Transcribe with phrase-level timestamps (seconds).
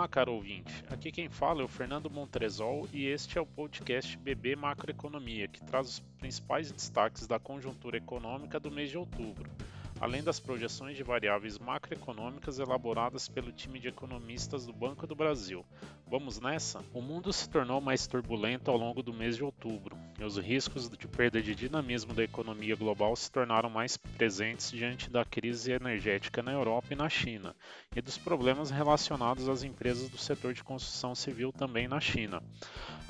[0.00, 0.82] Olá, caro ouvinte.
[0.88, 5.62] Aqui quem fala é o Fernando Montrezol e este é o podcast BB Macroeconomia, que
[5.62, 9.50] traz os principais destaques da conjuntura econômica do mês de outubro
[10.00, 15.64] além das projeções de variáveis macroeconômicas elaboradas pelo time de economistas do Banco do Brasil.
[16.06, 16.82] Vamos nessa?
[16.94, 20.90] O mundo se tornou mais turbulento ao longo do mês de outubro, e os riscos
[20.90, 26.42] de perda de dinamismo da economia global se tornaram mais presentes diante da crise energética
[26.42, 27.56] na Europa e na China,
[27.96, 32.42] e dos problemas relacionados às empresas do setor de construção civil também na China.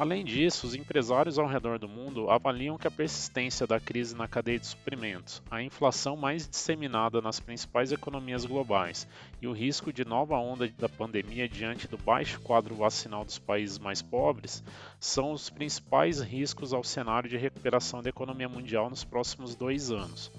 [0.01, 4.27] Além disso, os empresários ao redor do mundo avaliam que a persistência da crise na
[4.27, 9.07] cadeia de suprimentos, a inflação mais disseminada nas principais economias globais
[9.43, 13.79] e o risco de nova onda da pandemia diante do baixo quadro vacinal dos países
[13.79, 14.65] mais pobres
[14.99, 20.33] são os principais riscos ao cenário de recuperação da economia mundial nos próximos dois anos.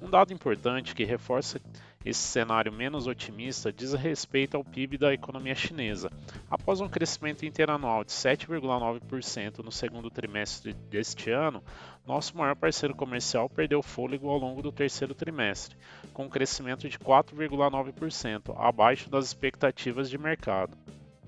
[0.00, 1.60] Um dado importante que reforça
[2.04, 6.10] esse cenário menos otimista diz respeito ao PIB da economia chinesa.
[6.50, 11.62] Após um crescimento interanual de 7,9% no segundo trimestre deste ano,
[12.04, 15.76] nosso maior parceiro comercial perdeu fôlego ao longo do terceiro trimestre,
[16.12, 20.76] com um crescimento de 4,9%, abaixo das expectativas de mercado.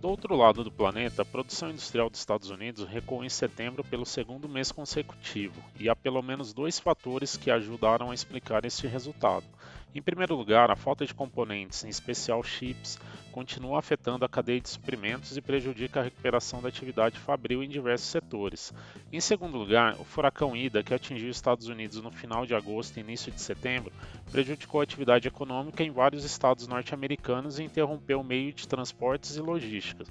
[0.04, 4.04] Do outro lado do planeta, a produção industrial dos Estados Unidos recuou em setembro pelo
[4.04, 9.46] segundo mês consecutivo, e há pelo menos dois fatores que ajudaram a explicar este resultado.
[9.94, 12.98] Em primeiro lugar, a falta de componentes, em especial chips,
[13.30, 18.08] continua afetando a cadeia de suprimentos e prejudica a recuperação da atividade fabril em diversos
[18.08, 18.74] setores.
[19.12, 22.96] Em segundo lugar, o furacão Ida, que atingiu os Estados Unidos no final de agosto
[22.96, 23.92] e início de setembro,
[24.32, 29.40] prejudicou a atividade econômica em vários estados norte-americanos e interrompeu o meio de transportes e
[29.40, 30.04] logística.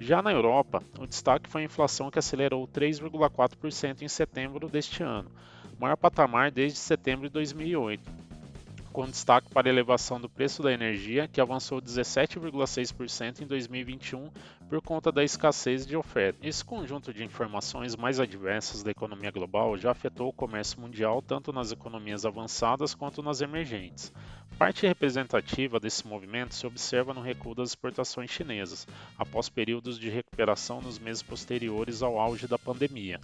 [0.00, 5.30] Já na Europa, o destaque foi a inflação que acelerou 3,4% em setembro deste ano,
[5.78, 8.31] maior patamar desde setembro de 2008
[8.92, 14.30] com destaque para a elevação do preço da energia, que avançou 17,6% em 2021
[14.68, 16.46] por conta da escassez de oferta.
[16.46, 21.52] Esse conjunto de informações mais adversas da economia global já afetou o comércio mundial tanto
[21.52, 24.12] nas economias avançadas quanto nas emergentes.
[24.58, 28.86] Parte representativa desse movimento se observa no recuo das exportações chinesas,
[29.18, 33.18] após períodos de recuperação nos meses posteriores ao auge da pandemia.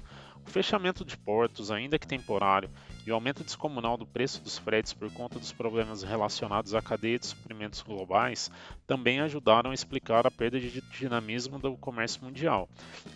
[0.46, 2.70] O fechamento de portos, ainda que temporário,
[3.08, 7.19] e o aumento descomunal do preço dos fretes por conta dos problemas relacionados à cadeia
[7.19, 8.50] de suprimentos globais
[8.86, 12.69] também ajudaram a explicar a perda de dinamismo do comércio mundial.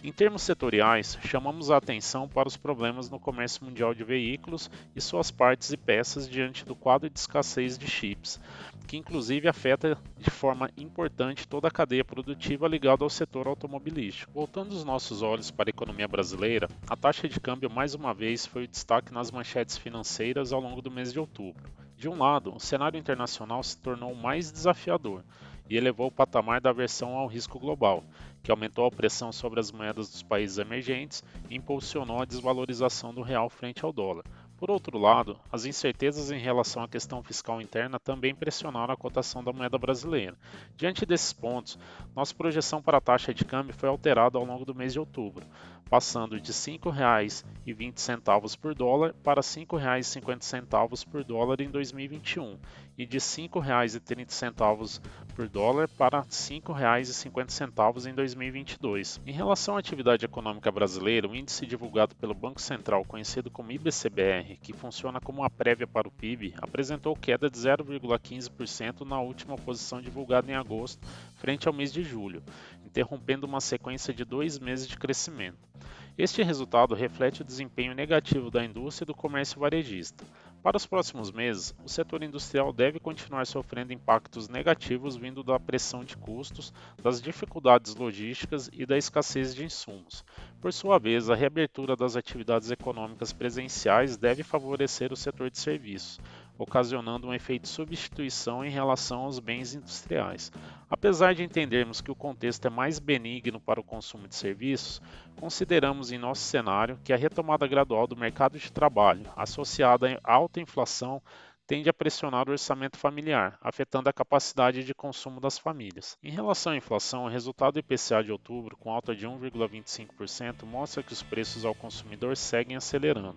[0.03, 5.01] Em termos setoriais, chamamos a atenção para os problemas no comércio mundial de veículos e
[5.01, 8.41] suas partes e peças diante do quadro de escassez de chips,
[8.87, 14.33] que inclusive afeta de forma importante toda a cadeia produtiva ligada ao setor automobilístico.
[14.33, 18.47] Voltando os nossos olhos para a economia brasileira, a taxa de câmbio mais uma vez
[18.47, 21.71] foi o destaque nas manchetes financeiras ao longo do mês de outubro.
[21.97, 25.23] De um lado, o cenário internacional se tornou mais desafiador
[25.69, 28.05] e elevou o patamar da aversão ao risco global,
[28.43, 33.23] que aumentou a pressão sobre as moedas dos países emergentes e impulsionou a desvalorização do
[33.23, 34.25] real frente ao dólar.
[34.57, 39.43] Por outro lado, as incertezas em relação à questão fiscal interna também pressionaram a cotação
[39.43, 40.39] da moeda brasileira.
[40.77, 41.77] Diante desses pontos,
[42.15, 45.45] nossa projeção para a taxa de câmbio foi alterada ao longo do mês de outubro,
[45.89, 52.59] passando de R$ 5,20 por dólar para R$ 5,50 por dólar em 2021
[52.97, 55.01] e de R$ 5,30
[55.35, 59.21] por dólar para R$ 5,50 em 2022.
[59.27, 64.59] Em relação à atividade econômica brasileira, o índice divulgado pelo Banco Central, conhecido como IBCBR,
[64.63, 70.01] que funciona como uma prévia para o PIB, apresentou queda de 0,15% na última posição
[70.01, 72.43] divulgada em agosto, frente ao mês de julho,
[72.85, 75.72] interrompendo uma sequência de dois meses de crescimento.
[76.17, 80.27] Este resultado reflete o desempenho negativo da indústria e do comércio varejista.
[80.63, 86.05] Para os próximos meses, o setor industrial deve continuar sofrendo impactos negativos vindo da pressão
[86.05, 90.23] de custos, das dificuldades logísticas e da escassez de insumos.
[90.61, 96.21] Por sua vez, a reabertura das atividades econômicas presenciais deve favorecer o setor de serviços,
[96.59, 100.53] ocasionando um efeito de substituição em relação aos bens industriais.
[100.89, 105.01] Apesar de entendermos que o contexto é mais benigno para o consumo de serviços,
[105.37, 110.61] consideramos em nosso cenário que a retomada gradual do mercado de trabalho, associada à alta
[110.61, 111.23] inflação,
[111.67, 116.19] tende a pressionar o orçamento familiar, afetando a capacidade de consumo das famílias.
[116.23, 121.03] Em relação à inflação, o resultado do IPCA de outubro, com alta de 1,25%, mostra
[121.03, 123.37] que os preços ao consumidor seguem acelerando,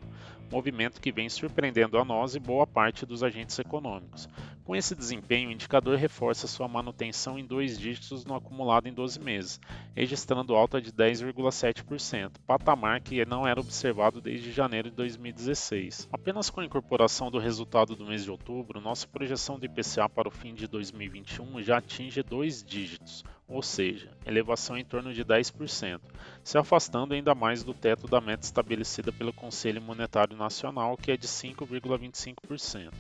[0.52, 4.28] movimento que vem surpreendendo a nós e boa parte dos agentes econômicos.
[4.66, 9.20] Com esse desempenho, o indicador reforça sua manutenção em dois dígitos no acumulado em 12
[9.20, 9.62] meses,
[9.96, 16.10] registrando alta de 10,7%, patamar que não era observado desde janeiro de 2016.
[16.12, 20.28] Apenas com a incorporação do resultado do mês de outubro, nossa projeção do IPCA para
[20.28, 26.02] o fim de 2021 já atinge dois dígitos, ou seja, elevação em torno de 10%,
[26.44, 31.18] se afastando ainda mais do teto da meta estabelecida pelo Conselho Monetário Nacional, que é
[31.18, 32.92] de 5,25%.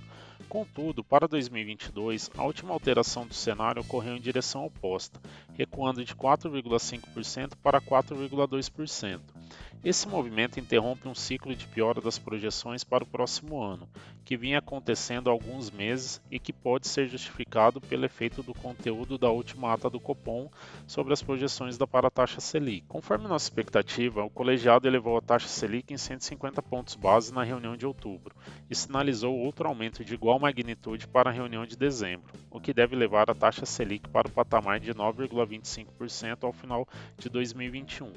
[0.47, 5.19] Contudo, para 2022, a última alteração do cenário ocorreu em direção oposta,
[5.55, 9.34] recuando de 4,5% para 4,2%.
[9.83, 13.87] Esse movimento interrompe um ciclo de piora das projeções para o próximo ano,
[14.23, 19.15] que vinha acontecendo há alguns meses e que pode ser justificado pelo efeito do conteúdo
[19.15, 20.49] da última ata do Copom
[20.87, 22.87] sobre as projeções da para taxa Selic.
[22.87, 27.77] Conforme nossa expectativa, o colegiado elevou a taxa Selic em 150 pontos base na reunião
[27.77, 28.35] de outubro
[28.67, 32.95] e sinalizou outro aumento de igual magnitude para a reunião de dezembro, o que deve
[32.95, 36.87] levar a taxa Selic para o patamar de 9,25% ao final
[37.19, 38.11] de 2021.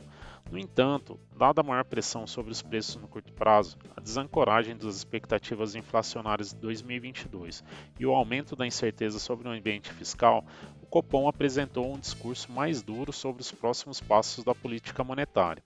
[0.50, 4.96] No entanto, dada a maior pressão sobre os preços no curto prazo, a desancoragem das
[4.96, 7.62] expectativas inflacionárias de 2022
[8.00, 10.42] e o aumento da incerteza sobre o ambiente fiscal,
[10.82, 15.62] o Copom apresentou um discurso mais duro sobre os próximos passos da política monetária.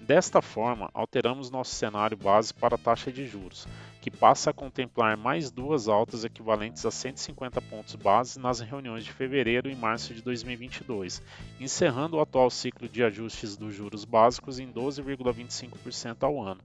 [0.00, 3.68] Desta forma, alteramos nosso cenário base para a taxa de juros,
[4.02, 9.12] que passa a contemplar mais duas altas equivalentes a 150 pontos base nas reuniões de
[9.12, 11.22] fevereiro e março de 2022,
[11.60, 16.60] encerrando o atual ciclo de ajustes dos juros básicos em 12,25% ao ano.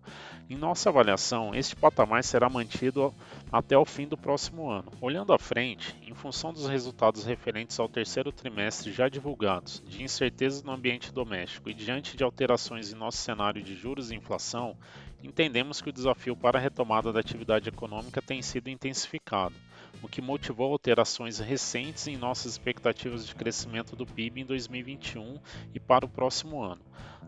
[0.50, 3.14] Em nossa avaliação, este patamar será mantido
[3.52, 4.92] até o fim do próximo ano.
[5.00, 10.64] Olhando à frente, em função dos resultados referentes ao terceiro trimestre já divulgados, de incertezas
[10.64, 14.76] no ambiente doméstico e diante de alterações em nosso cenário de juros e inflação,
[15.24, 19.56] entendemos que o desafio para a retomada da atividade econômica tem sido intensificado,
[20.02, 25.40] o que motivou alterações recentes em nossas expectativas de crescimento do PIB em 2021
[25.74, 26.82] e para o próximo ano.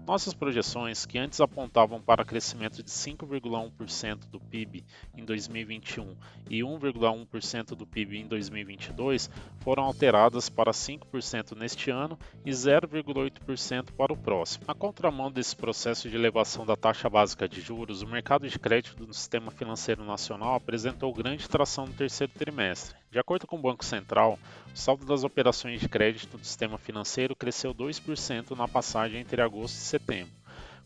[0.05, 4.83] Nossas projeções, que antes apontavam para crescimento de 5,1% do PIB
[5.15, 6.15] em 2021
[6.49, 9.29] e 1,1% do PIB em 2022,
[9.59, 14.65] foram alteradas para 5% neste ano e 0,8% para o próximo.
[14.67, 19.05] Na contramão desse processo de elevação da taxa básica de juros, o mercado de crédito
[19.05, 22.95] do sistema financeiro nacional apresentou grande tração no terceiro trimestre.
[23.11, 24.39] De acordo com o Banco Central,
[24.73, 29.75] o saldo das operações de crédito do sistema financeiro cresceu 2% na passagem entre agosto
[29.75, 30.31] e setembro.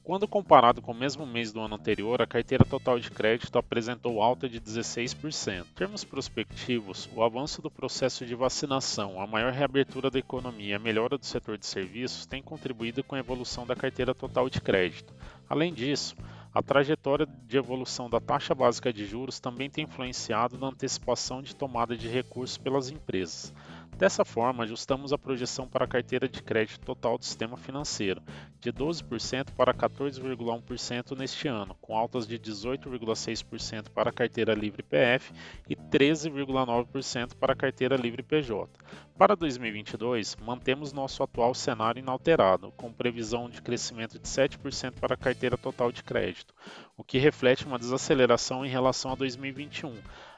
[0.03, 4.21] Quando comparado com o mesmo mês do ano anterior, a carteira total de crédito apresentou
[4.21, 5.61] alta de 16%.
[5.61, 10.73] Em termos prospectivos, o avanço do processo de vacinação, a maior reabertura da economia e
[10.73, 14.59] a melhora do setor de serviços têm contribuído com a evolução da carteira total de
[14.59, 15.13] crédito.
[15.47, 16.17] Além disso,
[16.53, 21.55] a trajetória de evolução da taxa básica de juros também tem influenciado na antecipação de
[21.55, 23.51] tomada de recursos pelas empresas.
[23.97, 28.21] Dessa forma, ajustamos a projeção para a carteira de crédito total do sistema financeiro,
[28.59, 35.31] de 12% para 14,1% neste ano, com altas de 18,6% para a carteira livre PF
[35.69, 38.67] e 13,9% para a carteira livre PJ.
[39.15, 45.17] Para 2022, mantemos nosso atual cenário inalterado, com previsão de crescimento de 7% para a
[45.17, 46.53] carteira total de crédito,
[46.97, 49.93] o que reflete uma desaceleração em relação a 2021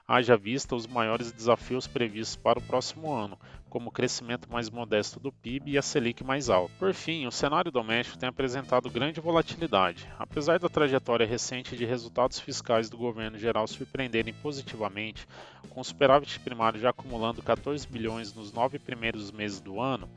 [0.07, 3.37] haja vista os maiores desafios previstos para o próximo ano,
[3.69, 6.73] como o crescimento mais modesto do PIB e a Selic mais alta.
[6.77, 10.07] Por fim, o cenário doméstico tem apresentado grande volatilidade.
[10.17, 15.27] Apesar da trajetória recente de resultados fiscais do governo geral surpreenderem positivamente,
[15.69, 20.07] com o superávit primário já acumulando 14 bilhões nos nove primeiros meses do ano,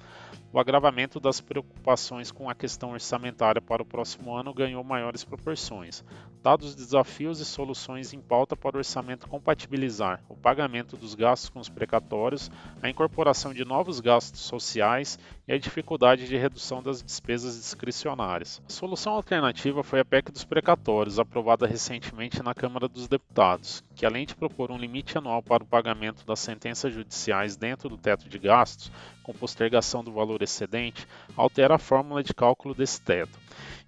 [0.53, 6.03] o agravamento das preocupações com a questão orçamentária para o próximo ano ganhou maiores proporções,
[6.43, 11.51] dados os desafios e soluções em pauta para o orçamento compatibilizar o pagamento dos gastos
[11.51, 12.51] com os precatórios,
[12.83, 18.61] a incorporação de novos gastos sociais e a dificuldade de redução das despesas discricionárias.
[18.69, 24.05] A solução alternativa foi a PEC dos precatórios, aprovada recentemente na Câmara dos Deputados, que
[24.05, 28.29] além de propor um limite anual para o pagamento das sentenças judiciais dentro do teto
[28.29, 33.39] de gastos, com postergação do valor excedente, altera a fórmula de cálculo desse teto.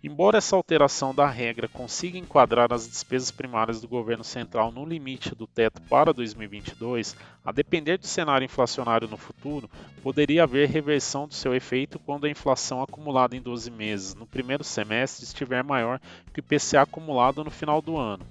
[0.03, 5.35] Embora essa alteração da regra consiga enquadrar as despesas primárias do governo central no limite
[5.35, 7.15] do teto para 2022,
[7.45, 9.69] a depender do cenário inflacionário no futuro,
[10.03, 14.65] poderia haver reversão do seu efeito quando a inflação acumulada em 12 meses no primeiro
[14.65, 16.01] semestre estiver maior
[16.33, 18.27] que o IPCA acumulado no final do ano.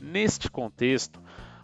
[0.00, 1.20] Neste contexto,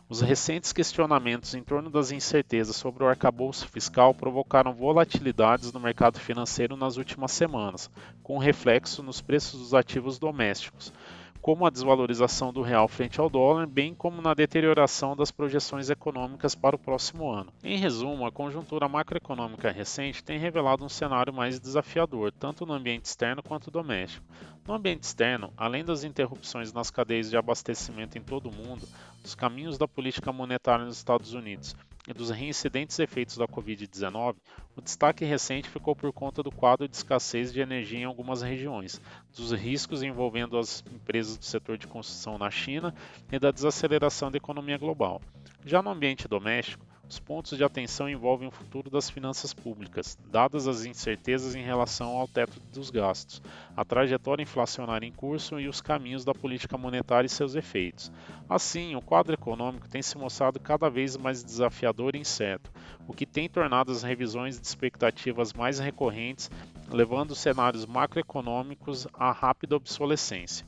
[0.09, 6.19] os recentes questionamentos em torno das incertezas sobre o arcabouço fiscal provocaram volatilidades no mercado
[6.19, 7.89] financeiro nas últimas semanas,
[8.23, 10.93] com reflexo nos preços dos ativos domésticos,
[11.41, 16.55] como a desvalorização do real frente ao dólar, bem como na deterioração das projeções econômicas
[16.55, 17.53] para o próximo ano.
[17.65, 23.07] Em resumo, a conjuntura macroeconômica recente tem revelado um cenário mais desafiador, tanto no ambiente
[23.07, 24.25] externo quanto doméstico.
[24.67, 28.87] No ambiente externo, além das interrupções nas cadeias de abastecimento em todo o mundo,
[29.25, 31.75] os caminhos da política monetária nos Estados Unidos
[32.11, 34.35] e dos reincidentes efeitos da Covid-19,
[34.75, 39.01] o destaque recente ficou por conta do quadro de escassez de energia em algumas regiões,
[39.35, 42.93] dos riscos envolvendo as empresas do setor de construção na China
[43.31, 45.23] e da desaceleração da economia global.
[45.65, 50.69] Já no ambiente doméstico, os pontos de atenção envolvem o futuro das finanças públicas, dadas
[50.69, 53.43] as incertezas em relação ao teto dos gastos,
[53.77, 58.13] a trajetória inflacionária em curso e os caminhos da política monetária e seus efeitos.
[58.49, 62.71] Assim, o quadro econômico tem se mostrado cada vez mais desafiador e incerto,
[63.09, 66.49] o que tem tornado as revisões de expectativas mais recorrentes,
[66.89, 70.65] levando os cenários macroeconômicos à rápida obsolescência.